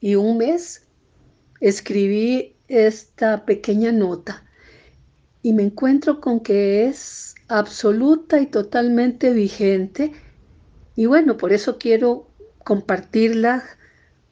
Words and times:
y 0.00 0.14
un 0.14 0.38
mes 0.38 0.86
escribí 1.60 2.56
esta 2.68 3.44
pequeña 3.44 3.92
nota 3.92 4.44
y 5.42 5.52
me 5.52 5.62
encuentro 5.62 6.20
con 6.20 6.40
que 6.40 6.86
es 6.86 7.34
absoluta 7.48 8.40
y 8.40 8.46
totalmente 8.46 9.32
vigente 9.32 10.12
y 10.94 11.06
bueno, 11.06 11.36
por 11.36 11.52
eso 11.52 11.78
quiero 11.78 12.28
compartirla 12.64 13.64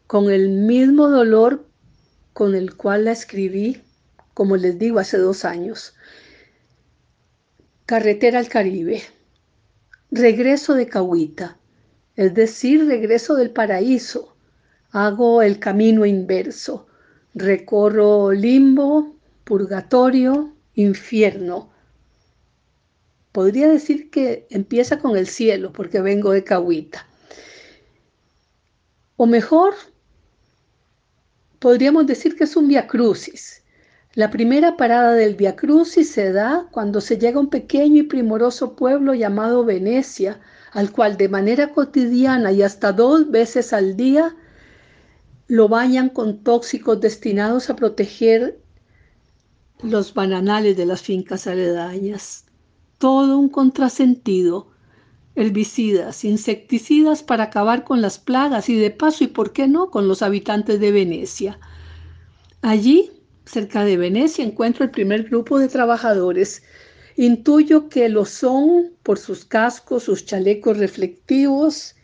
con 0.07 0.31
el 0.31 0.49
mismo 0.51 1.09
dolor 1.09 1.67
con 2.33 2.55
el 2.55 2.77
cual 2.77 3.07
la 3.07 3.13
escribí, 3.13 3.83
como 4.35 4.57
les 4.57 4.79
digo, 4.79 4.99
hace 4.99 5.17
dos 5.17 5.45
años. 5.45 5.95
Carretera 7.87 8.41
al 8.41 8.49
Caribe 8.49 9.03
regreso 10.11 10.75
de 10.75 10.87
Cahuita, 10.87 11.59
es 12.15 12.35
decir, 12.35 12.87
regreso 12.87 13.35
del 13.35 13.51
paraíso. 13.51 14.36
Hago 14.97 15.43
el 15.43 15.59
camino 15.59 16.07
inverso, 16.07 16.87
recorro 17.35 18.33
limbo, 18.33 19.15
purgatorio, 19.45 20.57
infierno. 20.73 21.69
Podría 23.31 23.69
decir 23.69 24.09
que 24.09 24.47
empieza 24.49 24.99
con 24.99 25.19
el 25.19 25.27
cielo 25.27 25.71
porque 25.71 26.01
vengo 26.01 26.31
de 26.31 26.45
Cahuita. 26.45 27.07
O 29.19 29.27
mejor, 29.27 29.75
podríamos 31.59 32.07
decir 32.07 32.35
que 32.35 32.45
es 32.45 32.57
un 32.57 32.69
via 32.69 32.87
crucis. 32.87 33.65
La 34.15 34.31
primera 34.31 34.79
parada 34.79 35.13
del 35.13 35.35
Via 35.35 35.57
Crucis 35.57 36.11
se 36.11 36.33
da 36.33 36.69
cuando 36.71 37.03
se 37.03 37.19
llega 37.19 37.37
a 37.37 37.41
un 37.41 37.51
pequeño 37.51 37.97
y 37.97 38.05
primoroso 38.05 38.75
pueblo 38.75 39.13
llamado 39.13 39.63
Venecia, 39.63 40.41
al 40.73 40.91
cual 40.91 41.19
de 41.19 41.29
manera 41.29 41.75
cotidiana 41.75 42.51
y 42.51 42.63
hasta 42.63 42.93
dos 42.93 43.31
veces 43.31 43.75
al 43.75 43.95
día 43.95 44.35
lo 45.49 45.69
bañan 45.69 46.09
con 46.09 46.43
tóxicos 46.43 47.01
destinados 47.01 47.71
a 47.71 47.77
proteger 47.77 48.61
los 49.83 50.15
bananales 50.15 50.77
de 50.77 50.87
las 50.87 51.03
fincas 51.03 51.47
aledañas. 51.47 52.45
Todo 52.99 53.39
un 53.39 53.49
contrasentido. 53.49 54.69
Herbicidas, 55.35 56.25
insecticidas 56.25 57.23
para 57.23 57.45
acabar 57.45 57.85
con 57.85 58.01
las 58.01 58.19
plagas 58.19 58.71
y 58.71 58.77
de 58.77 58.91
paso, 58.91 59.23
y 59.23 59.27
por 59.27 59.53
qué 59.53 59.69
no, 59.69 59.91
con 59.91 60.09
los 60.09 60.23
habitantes 60.23 60.81
de 60.81 60.93
Venecia. 60.93 61.61
Allí 62.63 63.11
cerca 63.45 63.85
de 63.85 63.99
Venecia, 63.99 64.45
encuentro 64.45 64.85
el 64.85 64.91
primer 64.91 65.25
grupo 65.25 65.59
de 65.59 65.69
trabajadores. 65.69 66.63
Intuyo 67.17 67.89
que 67.89 68.09
lo 68.09 68.25
son 68.25 68.93
por 69.03 69.19
sus 69.19 69.45
cascos, 69.45 70.05
sus 70.05 70.25
chalecos 70.25 70.79
reflectivos 70.79 71.95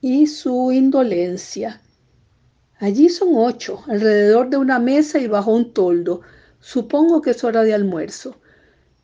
y 0.00 0.28
su 0.28 0.70
indolencia. 0.70 1.80
Allí 2.80 3.08
son 3.08 3.28
ocho, 3.36 3.82
alrededor 3.86 4.50
de 4.50 4.56
una 4.56 4.78
mesa 4.78 5.18
y 5.18 5.26
bajo 5.26 5.52
un 5.52 5.72
toldo. 5.72 6.22
Supongo 6.60 7.22
que 7.22 7.30
es 7.30 7.44
hora 7.44 7.62
de 7.62 7.74
almuerzo. 7.74 8.36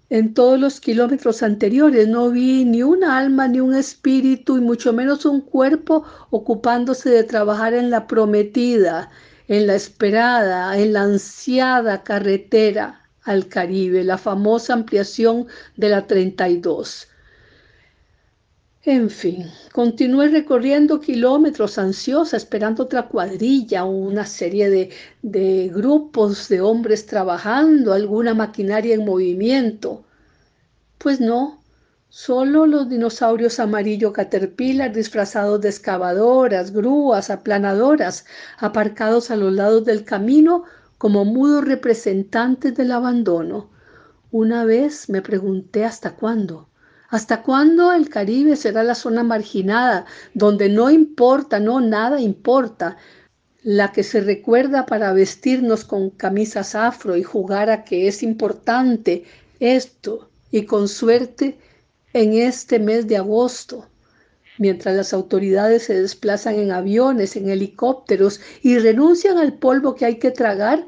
En 0.08 0.34
todos 0.34 0.58
los 0.58 0.80
kilómetros 0.80 1.42
anteriores 1.44 2.08
no 2.08 2.30
vi 2.30 2.64
ni 2.64 2.82
un 2.82 3.04
alma 3.04 3.46
ni 3.46 3.60
un 3.60 3.76
espíritu 3.76 4.58
y 4.58 4.60
mucho 4.60 4.92
menos 4.92 5.24
un 5.24 5.40
cuerpo 5.40 6.04
ocupándose 6.30 7.10
de 7.10 7.22
trabajar 7.22 7.74
en 7.74 7.90
la 7.90 8.08
prometida, 8.08 9.10
en 9.46 9.68
la 9.68 9.76
esperada, 9.76 10.76
en 10.76 10.92
la 10.94 11.02
ansiada 11.02 12.02
carretera 12.02 13.02
al 13.22 13.46
Caribe, 13.46 14.02
la 14.02 14.18
famosa 14.18 14.72
ampliación 14.74 15.46
de 15.76 15.90
la 15.90 16.08
32. 16.08 17.06
En 18.90 19.08
fin, 19.08 19.48
continué 19.72 20.26
recorriendo 20.30 21.00
kilómetros 21.00 21.78
ansiosa, 21.78 22.36
esperando 22.36 22.82
otra 22.82 23.06
cuadrilla, 23.06 23.84
una 23.84 24.26
serie 24.26 24.68
de, 24.68 24.90
de 25.22 25.70
grupos 25.72 26.48
de 26.48 26.60
hombres 26.60 27.06
trabajando, 27.06 27.92
alguna 27.92 28.34
maquinaria 28.34 28.96
en 28.96 29.04
movimiento. 29.04 30.04
Pues 30.98 31.20
no, 31.20 31.60
Solo 32.08 32.66
los 32.66 32.88
dinosaurios 32.88 33.60
amarillo 33.60 34.12
caterpillar 34.12 34.92
disfrazados 34.92 35.60
de 35.60 35.68
excavadoras, 35.68 36.72
grúas, 36.72 37.30
aplanadoras, 37.30 38.24
aparcados 38.58 39.30
a 39.30 39.36
los 39.36 39.52
lados 39.52 39.84
del 39.84 40.04
camino 40.04 40.64
como 40.98 41.24
mudos 41.24 41.64
representantes 41.64 42.74
del 42.74 42.90
abandono. 42.90 43.70
Una 44.32 44.64
vez 44.64 45.08
me 45.08 45.22
pregunté 45.22 45.84
hasta 45.84 46.16
cuándo. 46.16 46.69
¿Hasta 47.10 47.42
cuándo 47.42 47.92
el 47.92 48.08
Caribe 48.08 48.54
será 48.54 48.84
la 48.84 48.94
zona 48.94 49.24
marginada, 49.24 50.06
donde 50.32 50.68
no 50.68 50.90
importa, 50.90 51.58
no 51.58 51.80
nada 51.80 52.20
importa, 52.20 52.96
la 53.64 53.90
que 53.90 54.04
se 54.04 54.20
recuerda 54.20 54.86
para 54.86 55.12
vestirnos 55.12 55.84
con 55.84 56.10
camisas 56.10 56.76
afro 56.76 57.16
y 57.16 57.24
jugar 57.24 57.68
a 57.68 57.84
que 57.84 58.06
es 58.06 58.22
importante 58.22 59.24
esto 59.58 60.30
y 60.52 60.66
con 60.66 60.86
suerte 60.86 61.58
en 62.12 62.34
este 62.34 62.78
mes 62.78 63.08
de 63.08 63.16
agosto, 63.16 63.88
mientras 64.58 64.94
las 64.94 65.12
autoridades 65.12 65.84
se 65.84 66.00
desplazan 66.00 66.54
en 66.54 66.70
aviones, 66.70 67.34
en 67.34 67.50
helicópteros 67.50 68.40
y 68.62 68.78
renuncian 68.78 69.36
al 69.36 69.54
polvo 69.54 69.96
que 69.96 70.04
hay 70.04 70.18
que 70.20 70.30
tragar 70.30 70.86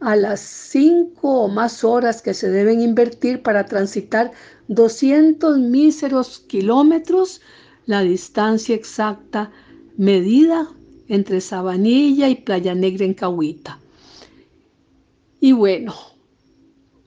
a 0.00 0.16
las 0.16 0.40
cinco 0.40 1.44
o 1.44 1.48
más 1.48 1.82
horas 1.82 2.22
que 2.22 2.34
se 2.34 2.50
deben 2.50 2.80
invertir 2.80 3.42
para 3.42 3.64
transitar 3.66 4.32
200 4.68 5.58
míseros 5.58 6.40
kilómetros, 6.40 7.40
la 7.86 8.02
distancia 8.02 8.74
exacta 8.74 9.50
medida 9.96 10.68
entre 11.08 11.40
Sabanilla 11.40 12.28
y 12.28 12.36
Playa 12.36 12.74
Negra 12.74 13.04
en 13.04 13.14
Cahuita. 13.14 13.78
Y 15.40 15.52
bueno, 15.52 15.94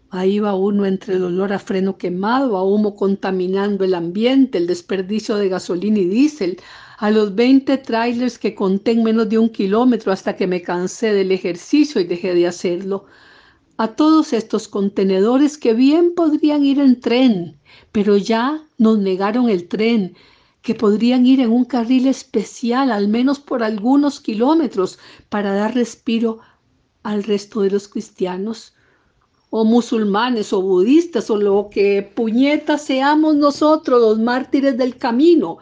Ahí 0.10 0.40
va 0.40 0.56
uno 0.56 0.86
entre 0.86 1.16
el 1.16 1.24
olor 1.24 1.52
a 1.52 1.60
freno 1.60 1.98
quemado, 1.98 2.56
a 2.56 2.64
humo 2.64 2.96
contaminando 2.96 3.84
el 3.84 3.94
ambiente, 3.94 4.58
el 4.58 4.66
desperdicio 4.66 5.36
de 5.36 5.50
gasolina 5.50 6.00
y 6.00 6.06
diésel, 6.06 6.58
a 6.98 7.12
los 7.12 7.36
20 7.36 7.78
trailers 7.80 8.40
que 8.40 8.56
conté 8.56 8.92
en 8.92 9.04
menos 9.04 9.28
de 9.28 9.38
un 9.38 9.50
kilómetro 9.50 10.14
hasta 10.14 10.36
que 10.38 10.48
me 10.48 10.62
cansé 10.62 11.12
del 11.12 11.32
ejercicio 11.34 12.00
y 12.00 12.06
dejé 12.06 12.34
de 12.34 12.48
hacerlo. 12.48 13.06
A 13.80 13.90
todos 13.96 14.34
estos 14.34 14.68
contenedores 14.68 15.60
que 15.60 15.74
bien 15.74 16.16
podrían 16.16 16.66
ir 16.66 16.80
en 16.80 17.00
tren, 17.00 17.60
pero 17.92 18.18
ya 18.18 18.64
nos 18.80 18.98
negaron 18.98 19.50
el 19.50 19.68
tren, 19.68 20.16
que 20.64 20.74
podrían 20.74 21.28
ir 21.28 21.42
en 21.42 21.52
un 21.52 21.64
carril 21.64 22.08
especial, 22.08 22.92
al 22.92 23.08
menos 23.08 23.40
por 23.40 23.62
algunos 23.64 24.20
kilómetros, 24.20 24.98
para 25.30 25.54
dar 25.54 25.76
respiro 25.76 26.40
al 27.04 27.24
resto 27.24 27.62
de 27.62 27.70
los 27.70 27.88
cristianos 27.88 28.74
o 29.52 29.64
musulmanes 29.64 30.52
o 30.54 30.62
budistas 30.62 31.30
o 31.30 31.38
lo 31.38 31.70
que 31.72 32.02
puñetas 32.02 32.84
seamos 32.84 33.36
nosotros 33.36 34.02
los 34.02 34.20
mártires 34.20 34.76
del 34.76 34.98
camino, 34.98 35.60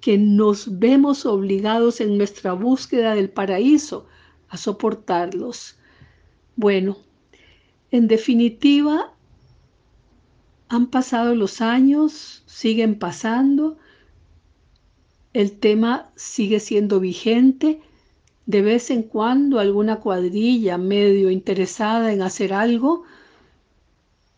que 0.00 0.16
nos 0.16 0.78
vemos 0.78 1.26
obligados 1.26 2.00
en 2.00 2.16
nuestra 2.16 2.52
búsqueda 2.52 3.16
del 3.16 3.28
paraíso 3.28 4.06
a 4.48 4.56
soportarlos. 4.56 5.76
Bueno, 6.56 6.96
en 7.90 8.08
definitiva, 8.08 9.12
han 10.68 10.86
pasado 10.86 11.34
los 11.34 11.60
años, 11.60 12.44
siguen 12.46 12.98
pasando, 12.98 13.78
el 15.32 15.58
tema 15.58 16.10
sigue 16.16 16.60
siendo 16.60 17.00
vigente, 17.00 17.80
de 18.46 18.62
vez 18.62 18.90
en 18.90 19.02
cuando 19.02 19.58
alguna 19.58 20.00
cuadrilla 20.00 20.78
medio 20.78 21.30
interesada 21.30 22.12
en 22.12 22.22
hacer 22.22 22.52
algo, 22.52 23.04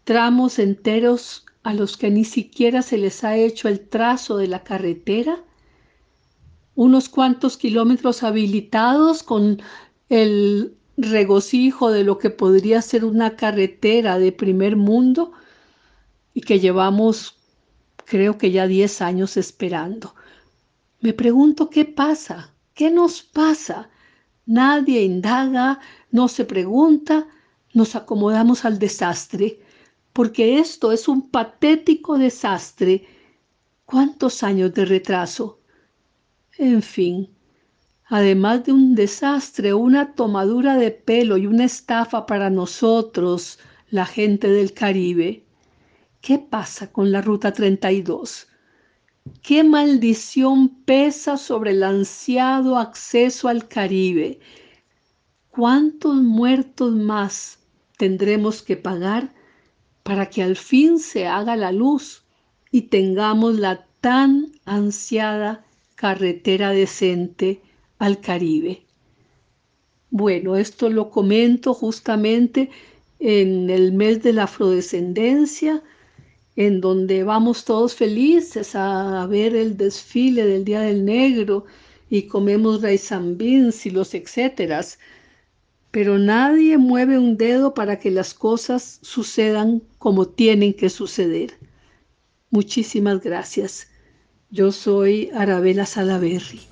tramos 0.04 0.58
enteros 0.58 1.46
a 1.62 1.74
los 1.74 1.96
que 1.96 2.10
ni 2.10 2.24
siquiera 2.24 2.82
se 2.82 2.98
les 2.98 3.24
ha 3.24 3.36
hecho 3.36 3.68
el 3.68 3.80
trazo 3.80 4.36
de 4.36 4.48
la 4.48 4.64
carretera, 4.64 5.44
unos 6.74 7.08
cuantos 7.08 7.56
kilómetros 7.56 8.22
habilitados 8.22 9.22
con 9.22 9.62
el 10.08 10.76
regocijo 10.96 11.90
de 11.90 12.04
lo 12.04 12.18
que 12.18 12.30
podría 12.30 12.82
ser 12.82 13.04
una 13.04 13.36
carretera 13.36 14.18
de 14.18 14.32
primer 14.32 14.76
mundo 14.76 15.32
y 16.34 16.42
que 16.42 16.60
llevamos 16.60 17.36
creo 18.04 18.38
que 18.38 18.50
ya 18.50 18.66
10 18.66 19.02
años 19.02 19.36
esperando. 19.36 20.14
Me 21.00 21.12
pregunto 21.12 21.70
qué 21.70 21.84
pasa, 21.84 22.52
qué 22.74 22.90
nos 22.90 23.22
pasa 23.22 23.90
Nadie 24.46 25.02
indaga, 25.02 25.78
no 26.10 26.26
se 26.28 26.44
pregunta, 26.44 27.28
nos 27.74 27.94
acomodamos 27.94 28.64
al 28.64 28.78
desastre, 28.78 29.60
porque 30.12 30.58
esto 30.58 30.90
es 30.90 31.06
un 31.06 31.30
patético 31.30 32.18
desastre. 32.18 33.06
¿Cuántos 33.84 34.42
años 34.42 34.74
de 34.74 34.84
retraso? 34.84 35.60
En 36.58 36.82
fin, 36.82 37.28
además 38.12 38.66
de 38.66 38.72
un 38.72 38.94
desastre, 38.94 39.72
una 39.72 40.12
tomadura 40.12 40.76
de 40.76 40.90
pelo 40.90 41.38
y 41.38 41.46
una 41.46 41.64
estafa 41.64 42.26
para 42.26 42.50
nosotros, 42.50 43.58
la 43.88 44.04
gente 44.04 44.48
del 44.48 44.74
Caribe. 44.74 45.46
¿Qué 46.20 46.38
pasa 46.38 46.92
con 46.92 47.10
la 47.10 47.22
Ruta 47.22 47.54
32? 47.54 48.48
¿Qué 49.40 49.64
maldición 49.64 50.68
pesa 50.84 51.38
sobre 51.38 51.70
el 51.70 51.82
ansiado 51.82 52.76
acceso 52.76 53.48
al 53.48 53.66
Caribe? 53.66 54.40
¿Cuántos 55.48 56.16
muertos 56.16 56.92
más 56.92 57.60
tendremos 57.96 58.62
que 58.62 58.76
pagar 58.76 59.32
para 60.02 60.28
que 60.28 60.42
al 60.42 60.56
fin 60.56 60.98
se 60.98 61.26
haga 61.26 61.56
la 61.56 61.72
luz 61.72 62.24
y 62.70 62.82
tengamos 62.82 63.58
la 63.58 63.86
tan 64.02 64.52
ansiada 64.66 65.64
carretera 65.94 66.72
decente 66.72 67.62
al 68.02 68.20
Caribe? 68.20 68.82
Bueno, 70.10 70.56
esto 70.56 70.90
lo 70.90 71.08
comento 71.08 71.72
justamente 71.72 72.68
en 73.20 73.70
el 73.70 73.92
mes 73.92 74.24
de 74.24 74.32
la 74.32 74.44
afrodescendencia, 74.44 75.84
en 76.56 76.80
donde 76.80 77.22
vamos 77.22 77.64
todos 77.64 77.94
felices 77.94 78.74
a 78.74 79.24
ver 79.26 79.54
el 79.54 79.76
desfile 79.76 80.44
del 80.44 80.64
Día 80.64 80.80
del 80.80 81.04
Negro 81.04 81.64
y 82.10 82.22
comemos 82.22 82.82
raizambins 82.82 83.86
y 83.86 83.90
los 83.90 84.14
etcéteras, 84.14 84.98
pero 85.92 86.18
nadie 86.18 86.78
mueve 86.78 87.18
un 87.18 87.36
dedo 87.36 87.72
para 87.72 88.00
que 88.00 88.10
las 88.10 88.34
cosas 88.34 88.98
sucedan 89.02 89.80
como 89.98 90.26
tienen 90.26 90.74
que 90.74 90.90
suceder. 90.90 91.52
Muchísimas 92.50 93.20
gracias. 93.22 93.86
Yo 94.50 94.72
soy 94.72 95.30
Arabela 95.34 95.86
Salaberry. 95.86 96.71